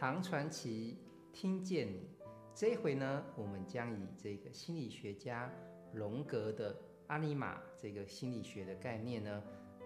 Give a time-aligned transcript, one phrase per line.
[0.00, 0.96] 唐传奇，
[1.30, 2.08] 听见你。
[2.54, 5.52] 这一回呢，我们将以这个心理学家
[5.92, 6.74] 荣格的
[7.08, 9.42] 阿尼玛这个心理学的概念呢，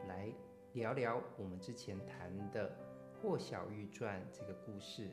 [0.07, 0.33] 来
[0.75, 2.71] 聊聊我们之前谈的
[3.21, 5.11] 《霍小玉传》这个故事。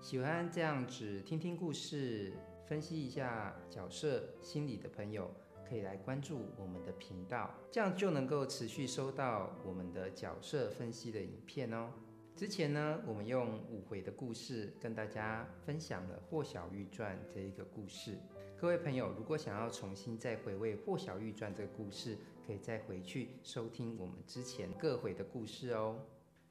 [0.00, 2.32] 喜欢这样子听听故事、
[2.66, 5.32] 分析一下角色心理的朋友，
[5.64, 11.92] 可以来关注我们的频道，这样就能够持续收到我们的角色分析的影片哦。
[12.40, 18.16] 之前呢，我们用五回的故事跟大家分享了《霍小玉传》这一个故事。
[18.58, 22.16] 各位朋友，如果想要重新再回味《霍小玉传》这个故事，
[22.46, 26.00] 可以再回去收听我们之前各回的故事哦。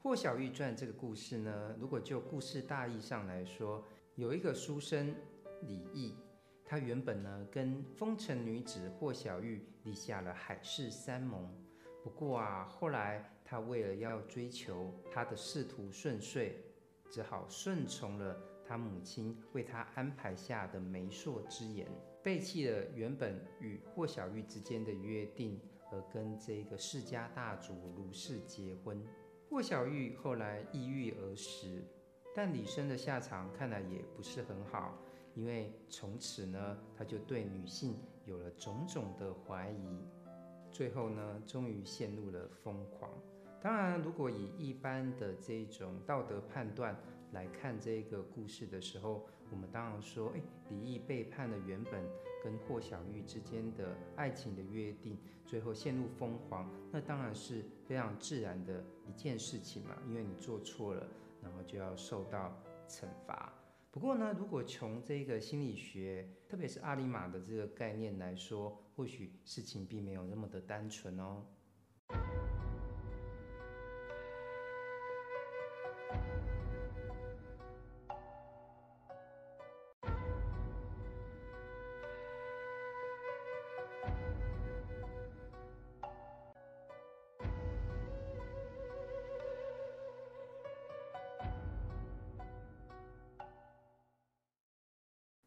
[0.00, 3.82] 霍小玉传》这个故事呢，如果就故事大意上来说，
[4.14, 5.12] 有一个书生
[5.62, 6.14] 李益，
[6.64, 11.52] 他原本呢跟风尘女子霍小玉立下了海誓山盟。
[12.04, 16.54] 不过啊，后来他为了要追求他的仕途顺遂，
[17.10, 21.90] 只好顺从了他母亲为他安排下的媒妁之言，
[22.22, 29.04] 背弃了原本与霍小玉之间的约定，而跟这个世家大族卢氏结婚。
[29.48, 31.82] 霍小玉后来抑郁而死，
[32.32, 34.96] 但李生的下场看来也不是很好，
[35.34, 40.04] 因为从此呢，他就对女性有了种种的怀疑，
[40.70, 43.10] 最后呢，终于陷入了疯狂。
[43.62, 46.96] 当然，如果以一般的这种道德判断
[47.32, 52.02] 来看这个故事的时候，我们当然说，哎，李毅背叛了原本
[52.42, 61.06] 跟霍小玉之间的爱情的约定，最后陷入疯狂，那当然是非常自然的一件事情嘛，因为你做错了，
[61.42, 62.56] 然后就要受到
[62.88, 63.52] 惩罚。
[63.90, 71.44] 不过呢，如果从这个心理学，特别是阿里玛的这个概念来说，或许事情并没有那么的单纯哦。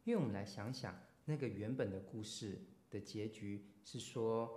[0.04, 0.94] 因为我们来想想，
[1.24, 2.58] 那个原本的故事
[2.90, 4.50] 的结局是说，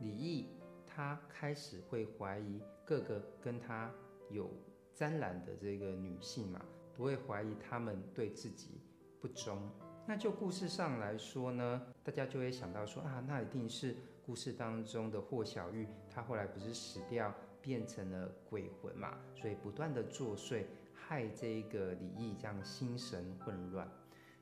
[0.00, 0.48] 李毅
[0.84, 3.88] 他开始会怀疑各个跟他
[4.30, 4.50] 有
[4.92, 6.60] 沾染的这个女性嘛，
[6.92, 8.80] 不会怀疑他们对自己
[9.20, 9.70] 不忠。
[10.08, 13.94] 那就故事上来说呢，大家就会想到说啊，那一定是
[14.26, 23.88] 故事当中的霍小玉，她后来不是死掉变成了鬼魂嘛，所以不断的作祟，害这个李毅这样心神混乱。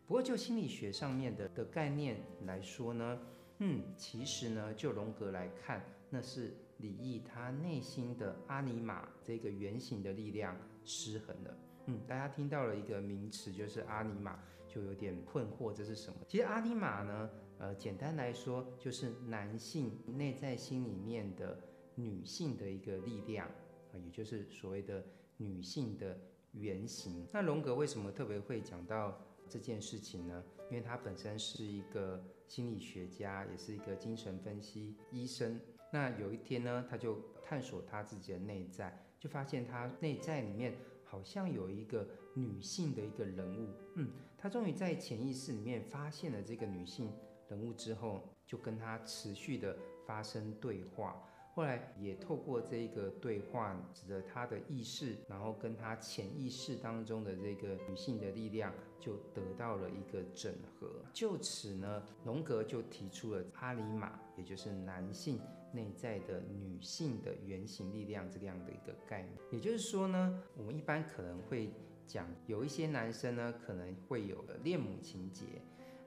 [0.09, 3.21] 不过，就心理学上面的的概念来说呢，
[3.59, 11.55] 嗯，其实呢，就荣格来看，那是李毅他内心的阿尼玛这个原型的力量失衡了。
[11.85, 16.21] 嗯，大家听到了一个名词，就是阿尼玛，就有点困惑，这是什么？
[16.27, 21.61] 其实阿尼玛呢，呃，简单来说，就是男性内在心里面的
[21.97, 23.47] 女性的一个力量
[23.93, 25.05] 啊，也就是所谓的
[25.37, 26.19] 女性的
[26.53, 27.29] 原型。
[27.31, 35.61] 那荣格为什么特别会讲到这件事情呢，因为他本身是一个心理学家，也是一个精神分析医生。
[35.91, 43.71] 那有一天呢，他就探索他自己的内在，就发现他内在里面好像有一个女性的一个人物。
[43.97, 47.11] 嗯，他终于在潜意识里面发现了这个女性
[47.49, 49.77] 人物之后，就跟他持续的
[50.07, 51.25] 发生对话。
[51.59, 60.89] 后来也透过这个对话，使得他的意识，然后跟他潜意识当中的这个女性的力量，就得到了一个整合。
[61.13, 65.41] 就此呢，荣格就提出了阿尼玛，也就是男性
[65.73, 69.35] 内在的女性的原型力量这样的一个概念。
[69.51, 71.73] 也就是说呢，我们一般可能会
[72.07, 75.45] 讲，有一些男生呢，可能会有了恋母情结。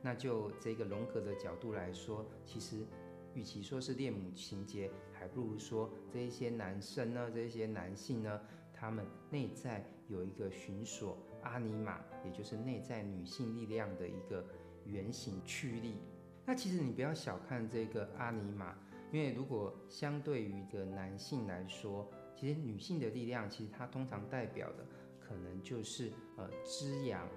[0.02, 2.86] 那就这个荣格的角度来说，其实。
[3.34, 8.42] 与其说是恋母情结，还不如说这一些男生呢，这一些男性呢，
[8.74, 14.44] 他们内在有一个寻索阿尼玛，也就是内在女性力量的一个
[14.84, 16.00] 原型驱力。
[16.44, 18.76] 那其实你不要小看这个阿尼玛，
[19.12, 24.84] 因为如果相对于一个男性来说，其实女性的力量，其实它通常代表的
[25.20, 27.28] 可能就是呃滋养、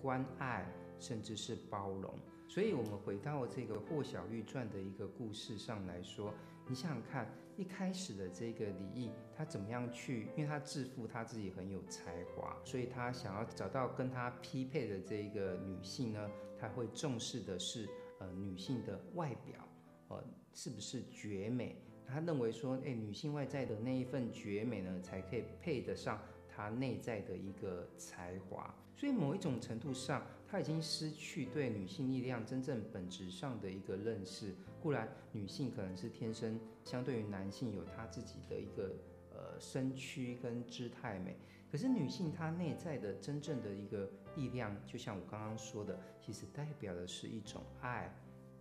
[0.00, 0.66] 关爱，
[0.98, 2.18] 甚至是包容。
[2.48, 6.32] 所以，我们回到这个《霍小玉传》的一个故事上来说，
[6.68, 10.28] 你想想看，一开始的这个李毅，他怎么样去？
[10.36, 16.28] 因为他自负他自己很有才华，所以他想要找到跟他匹配的这个女性呢，
[16.58, 19.68] 他会重视的是呃女性的外表，
[20.08, 21.80] 呃是不是绝美？
[22.04, 26.20] 他认为说，哎，女性外在的那一份绝美呢，才可以配得上
[26.56, 28.74] 她内在的一个才华。
[28.94, 34.54] 所以某一种程度上，她已经失去对女性力量真正本质上的一个认识。
[34.80, 38.94] 固然，女性可能是天生相对于男性有她自己的一个
[39.34, 41.36] 呃身躯跟姿态美，
[41.70, 48.10] 可是女性她内在的真正的一个力量，就像我刚刚说的，其实代表的是一种爱、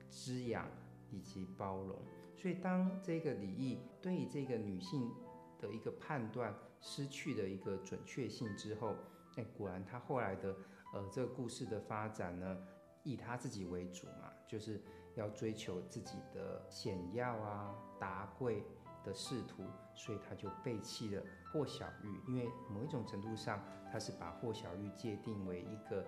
[0.10, 0.68] 滋养
[1.12, 1.98] 以及包容。
[2.36, 5.10] 所以，当这个李益对这个女性
[5.62, 8.95] 的一个判断失去了一个准确性之后，
[9.36, 10.56] 哎，果然他后来的
[10.94, 12.57] 呃这个故事的发展呢，
[13.04, 14.81] 以他自己为主嘛，就是
[15.16, 18.63] 要追求自己的显耀啊、达贵
[19.04, 19.63] 的仕途，
[19.94, 26.06] 所以他就背弃了霍小玉，因为某一种程度上，他是把霍小玉界定为一个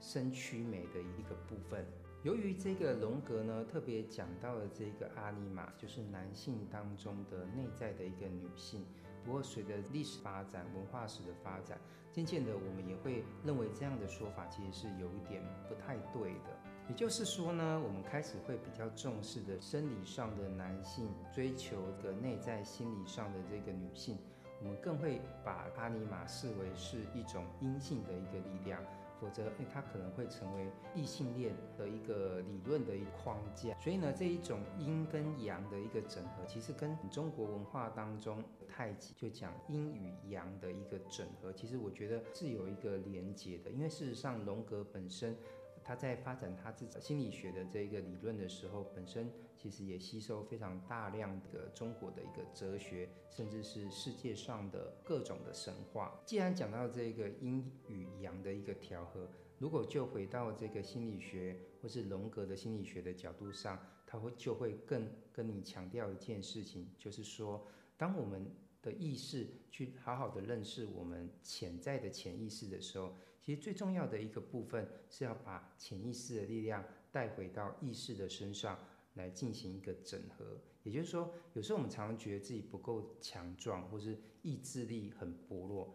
[0.00, 1.86] 身躯美的一个部分。
[2.22, 8.86] 由于这个荣格呢，特别讲到了这个阿尼玛，就是男性当中的内在的一个女性。
[9.24, 11.78] 不过，随着历史发展、文化史的发展，
[12.12, 16.50] 渐渐的，我们也会认为这样的说法其实是有一点不太对的。
[16.88, 24.18] 也就是说呢，我们开始会比较重视的生理上的男性，追求的内在心理上的这个女性，
[24.60, 28.82] 我们更会把阿尼玛视为是一种阴性的一个力量。
[29.20, 33.74] 否则，它可能会成为异性恋的一个理论的一个框架。
[33.78, 43.70] 所以呢，这一种阴跟阳的一个整合，其实跟中国文化当中太极就讲阴与阳的一个整合，其实我觉得是有一个连结的。
[43.70, 45.36] 因为事实上，荣格本身。
[45.84, 56.18] 他在发展他自己心理学的这个理论的时候，本身其实也吸收非常大量的中国的一个哲学，甚至是世界上的各种的神话。
[56.24, 59.28] 既然讲到这个阴与阳的一个调和，
[59.58, 67.66] 如果就回到这个心理学或是荣格的心理学的角度上，他会就会更跟你强调一件事情，就是说，
[67.98, 68.50] 当我们
[68.80, 73.14] 的意识去好好的认识我们潜在的潜意识的时候。
[73.44, 76.82] 其实最重要的一个部分是要把潜意识的力量
[77.12, 78.78] 带回到意识的身上
[79.16, 80.58] 来进行一个整合。
[80.82, 85.94] 也就是说，有时候我们常常觉得自己不够强壮，或是意志力很薄弱。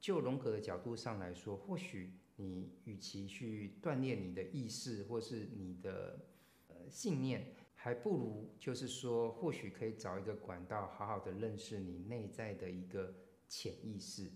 [0.00, 6.18] 就荣格的角度上来说，或许你与其去锻炼你的意识或是你的
[6.66, 13.14] 呃信念，还不如就是说，或许可以找一个管道，好好的认识你内在的一个
[13.48, 14.28] 潜意识。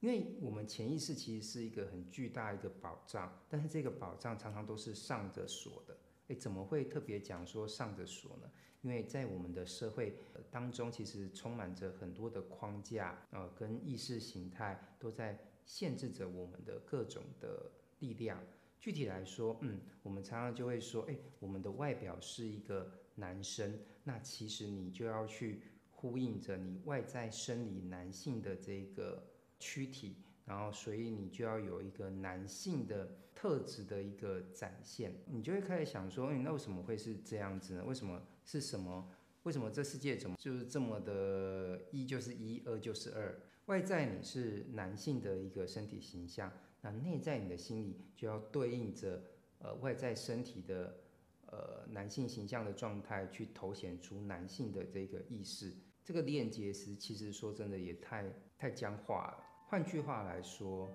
[0.00, 5.96] 因为我们潜意识其实是一个很巨大一个宝藏，但是这个宝藏常常都是上着锁的。
[6.28, 8.50] 诶，怎么会特别讲说上着锁呢？
[8.82, 10.16] 因为在我们的社会
[10.50, 17.70] 当中，其实充满着很多的框架，呃，跟意识形态都在限制着我们的各种的
[18.00, 18.38] 力量。
[18.78, 29.24] 具体来说，嗯，我们常常就会说，诶，我们的外表是一个男生，那其实你就要去呼应着你外在生理男性的这个。
[29.58, 37.84] 躯体，然后所以你就要有一个男性的特质的一个展现，你就会开始想说，哎，那为什么会是这样子呢？
[37.84, 39.10] 为什么是什么？
[39.42, 43.40] 为什么这世界怎么就是这么的，一就是一，二就是二？
[43.66, 49.22] 外在你是男性的一个身体形象，那内在你的心里就要对应着
[49.58, 50.98] 呃外在身体的
[51.46, 55.72] 呃男性形象的状态，去凸显出男性的这个意识。
[56.04, 59.44] 这个链接是其实说真的也太太僵化了。
[59.68, 60.88] 换句话来说，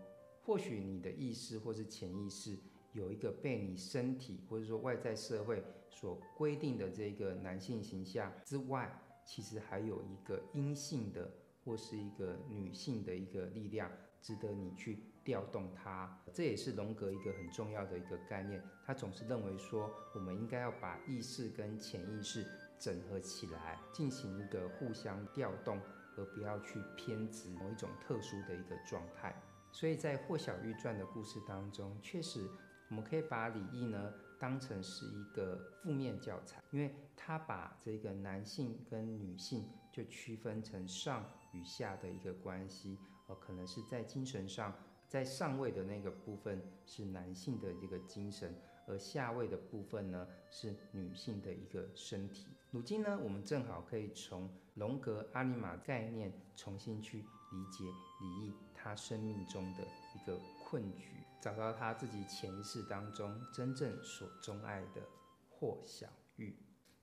[0.46, 2.58] 或许你的意识或是潜意识
[2.94, 8.90] 有一个被你身体或者说外在社会所规定的这个男性形象之外，
[9.26, 11.30] 其实还有一个阴性的
[11.66, 16.18] 或是一个女性的一个力量，值得你去调动它。
[16.34, 18.64] 这也是荣格一个很重要的一个概念。
[18.86, 22.48] 他总是认为说，我们应该要把意识跟潜意识
[22.80, 25.78] 整合起来，进行一个互相调动。
[26.18, 29.36] 而不要去偏执某一种特殊的一个状态。
[29.72, 32.46] 所以在霍小玉传的故事当中，确实
[32.90, 44.74] 我们可以把李益呢当成是一个负面教材，因为他把这个男性跟女性就区分成上与下的一个关系，而可能是在精神上，
[45.08, 48.54] 在上位的那个部分是男性的这个精神，
[48.88, 52.48] 而下位的部分呢是女性的一个身体。
[52.72, 54.50] 如今呢，我们正好可以从
[54.82, 57.84] 荣格阿尼玛概念重新去理解
[58.20, 59.84] 李毅他生命中的
[60.16, 60.36] 一个
[60.66, 65.08] 困局，找到他自己潜意识当中真正所钟爱的
[65.52, 66.08] 霍小
[66.38, 66.58] 玉，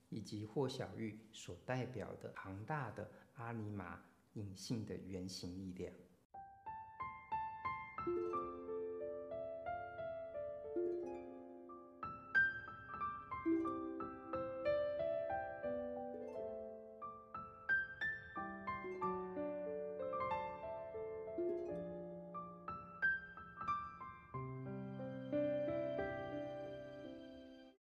[0.09, 3.97] 以及霍小玉所代表的庞大的阿尼玛
[4.33, 5.93] 隐性的原型力量。